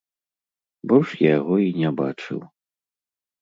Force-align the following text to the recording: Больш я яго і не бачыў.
Больш 0.91 1.11
я 1.25 1.29
яго 1.39 1.55
і 1.65 1.69
не 1.83 1.93
бачыў. 2.01 2.39